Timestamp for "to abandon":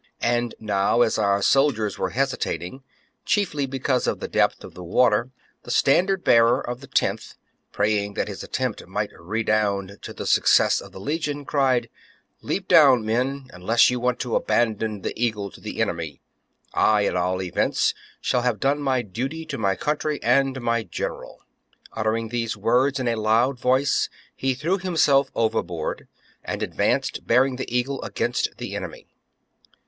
14.21-15.01